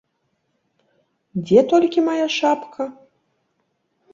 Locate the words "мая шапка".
2.09-2.83